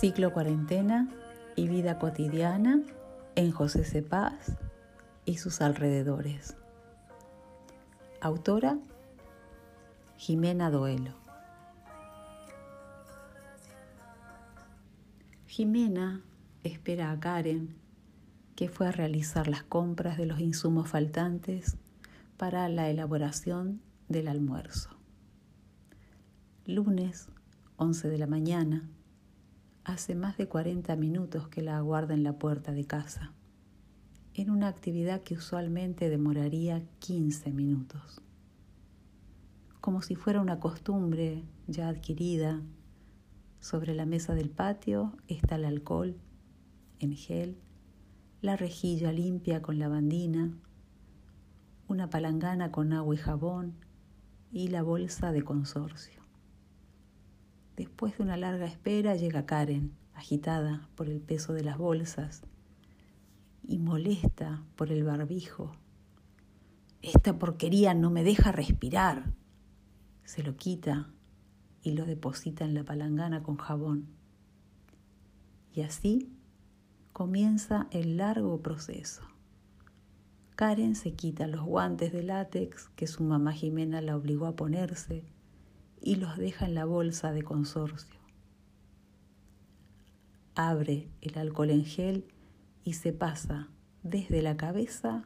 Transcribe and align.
Ciclo 0.00 0.32
Cuarentena 0.32 1.10
y 1.56 1.68
Vida 1.68 1.98
Cotidiana 1.98 2.80
en 3.34 3.50
José 3.50 3.84
Cepaz 3.84 4.56
y 5.26 5.36
sus 5.36 5.60
alrededores. 5.60 6.56
Autora 8.22 8.78
Jimena 10.16 10.70
Doelo. 10.70 11.12
Jimena 15.46 16.22
espera 16.64 17.10
a 17.10 17.20
Karen, 17.20 17.76
que 18.56 18.70
fue 18.70 18.88
a 18.88 18.92
realizar 18.92 19.48
las 19.48 19.64
compras 19.64 20.16
de 20.16 20.24
los 20.24 20.40
insumos 20.40 20.88
faltantes 20.88 21.76
para 22.38 22.70
la 22.70 22.88
elaboración 22.88 23.82
del 24.08 24.28
almuerzo. 24.28 24.88
Lunes, 26.64 27.28
11 27.76 28.08
de 28.08 28.16
la 28.16 28.26
mañana, 28.26 28.88
Hace 29.84 30.14
más 30.14 30.36
de 30.36 30.46
40 30.46 30.94
minutos 30.96 31.48
que 31.48 31.62
la 31.62 31.78
aguarda 31.78 32.12
en 32.12 32.22
la 32.22 32.38
puerta 32.38 32.70
de 32.72 32.84
casa, 32.84 33.32
en 34.34 34.50
una 34.50 34.68
actividad 34.68 35.22
que 35.22 35.34
usualmente 35.34 36.10
demoraría 36.10 36.82
15 36.98 37.50
minutos. 37.50 38.20
Como 39.80 40.02
si 40.02 40.16
fuera 40.16 40.42
una 40.42 40.60
costumbre 40.60 41.44
ya 41.66 41.88
adquirida, 41.88 42.60
sobre 43.60 43.94
la 43.94 44.04
mesa 44.04 44.34
del 44.34 44.50
patio 44.50 45.16
está 45.28 45.56
el 45.56 45.64
alcohol 45.64 46.16
en 46.98 47.16
gel, 47.16 47.56
la 48.42 48.56
rejilla 48.56 49.12
limpia 49.12 49.62
con 49.62 49.78
lavandina, 49.78 50.50
una 51.88 52.10
palangana 52.10 52.70
con 52.70 52.92
agua 52.92 53.14
y 53.14 53.18
jabón 53.18 53.74
y 54.52 54.68
la 54.68 54.82
bolsa 54.82 55.32
de 55.32 55.42
consorcio. 55.42 56.19
Después 57.76 58.16
de 58.16 58.22
una 58.22 58.36
larga 58.36 58.66
espera 58.66 59.16
llega 59.16 59.46
Karen, 59.46 59.94
agitada 60.14 60.88
por 60.96 61.08
el 61.08 61.20
peso 61.20 61.52
de 61.52 61.64
las 61.64 61.78
bolsas 61.78 62.42
y 63.62 63.78
molesta 63.78 64.62
por 64.76 64.90
el 64.92 65.04
barbijo. 65.04 65.72
Esta 67.02 67.38
porquería 67.38 67.94
no 67.94 68.10
me 68.10 68.24
deja 68.24 68.52
respirar. 68.52 69.32
Se 70.24 70.42
lo 70.42 70.56
quita 70.56 71.10
y 71.82 71.92
lo 71.92 72.04
deposita 72.04 72.64
en 72.64 72.74
la 72.74 72.84
palangana 72.84 73.42
con 73.42 73.56
jabón. 73.56 74.08
Y 75.72 75.82
así 75.82 76.30
comienza 77.12 77.86
el 77.90 78.16
largo 78.16 78.60
proceso. 78.60 79.22
Karen 80.56 80.94
se 80.94 81.14
quita 81.14 81.46
los 81.46 81.64
guantes 81.64 82.12
de 82.12 82.22
látex 82.22 82.90
que 82.96 83.06
su 83.06 83.22
mamá 83.22 83.52
Jimena 83.52 84.02
la 84.02 84.16
obligó 84.16 84.46
a 84.46 84.56
ponerse 84.56 85.24
y 86.00 86.16
los 86.16 86.36
deja 86.36 86.66
en 86.66 86.74
la 86.74 86.84
bolsa 86.84 87.32
de 87.32 87.42
consorcio. 87.42 88.20
Abre 90.54 91.08
el 91.20 91.38
alcohol 91.38 91.70
en 91.70 91.84
gel 91.84 92.26
y 92.84 92.94
se 92.94 93.12
pasa 93.12 93.68
desde 94.02 94.42
la 94.42 94.56
cabeza 94.56 95.24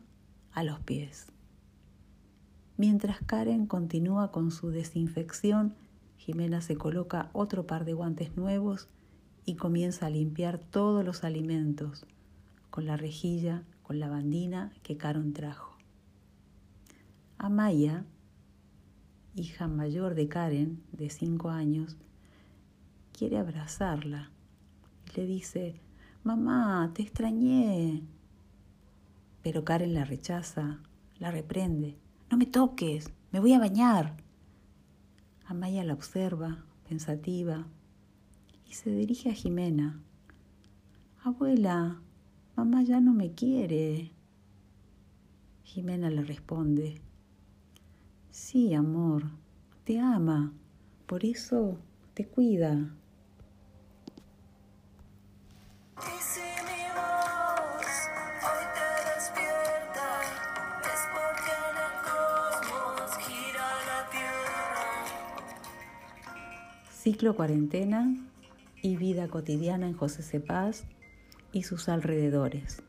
a 0.53 0.63
los 0.65 0.81
pies. 0.81 1.27
Mientras 2.77 3.21
Karen 3.21 3.67
continúa 3.67 4.33
con 4.33 4.51
su 4.51 4.71
desinfección, 4.71 5.75
Jimena 6.17 6.61
se 6.61 6.77
coloca 6.77 7.31
otro 7.33 7.67
par 7.67 7.85
de 7.85 7.93
guantes 7.93 8.37
nuevos 8.37 8.89
y 9.45 9.57
comienza 9.57 10.07
a 10.07 10.11
limpiar 10.11 10.59
todos 10.59 11.05
los 11.05 11.23
alimentos 11.23 12.07
con 12.71 12.87
la 12.87 12.97
rejilla, 12.97 13.63
con 13.83 14.01
la 14.01 14.09
bandina 14.09 14.73
que 14.83 14.97
Karen 14.97 15.33
trajo. 15.33 15.77
Amaya 17.39 18.05
hija 19.35 19.69
mayor 19.69 20.15
de 20.15 20.29
Karen, 20.29 20.83
de 20.93 21.11
cinco 21.11 21.51
años, 21.51 21.97
quiere 23.13 23.39
abrazarla 23.39 24.31
y 25.07 25.21
le 25.21 25.27
dice, 25.27 25.81
Mamá, 26.23 26.91
te 26.95 27.03
extrañé. 27.03 28.03
Pero 29.43 29.65
Karen 29.65 29.93
la 29.93 30.05
rechaza, 30.05 30.81
la 31.19 31.31
reprende. 31.31 31.99
No 32.31 32.39
me 32.39 32.47
toques, 32.47 33.11
me 33.31 33.41
voy 33.41 33.53
a 33.53 33.59
bañar. 33.59 34.17
Amaya 35.47 35.85
la 35.85 35.93
observa, 35.93 36.65
pensativa, 36.89 37.67
y 38.67 38.73
se 38.73 38.91
dirige 38.91 39.31
a 39.31 39.35
Jimena. 39.35 40.01
Abuela, 41.23 42.01
mamá 42.57 42.83
ya 42.83 43.01
no 43.01 43.13
me 43.13 43.35
quiere. 43.35 44.13
Jimena 45.65 46.09
le 46.09 46.23
responde, 46.23 47.03
Sí, 48.35 48.75
amor, 48.75 49.23
te 49.85 50.01
ama, 50.01 50.53
por 51.07 51.25
eso 51.25 51.79
te 52.15 52.27
cuida. 52.27 52.91
Ciclo 66.91 67.37
Cuarentena 67.37 68.17
y 68.83 68.97
Vida 68.97 69.29
Cotidiana 69.29 69.87
en 69.87 69.97
José 69.97 70.25
Cepaz 70.25 70.83
y 71.53 71.63
sus 71.63 71.89
alrededores. 71.89 72.83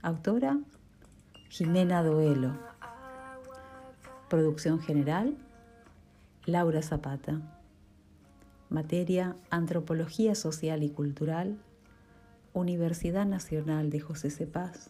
Autora 0.00 0.58
Jimena 1.50 2.02
Doelo. 2.02 2.71
Producción 4.32 4.80
general, 4.80 5.36
Laura 6.46 6.80
Zapata. 6.80 7.42
Materia, 8.70 9.36
Antropología 9.50 10.34
Social 10.34 10.82
y 10.82 10.88
Cultural, 10.88 11.58
Universidad 12.54 13.26
Nacional 13.26 13.90
de 13.90 14.00
José 14.00 14.30
Cepaz, 14.30 14.88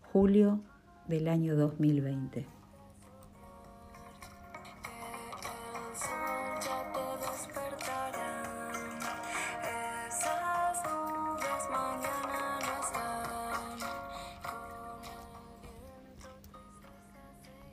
julio 0.00 0.60
del 1.08 1.28
año 1.28 1.56
2020. 1.56 2.46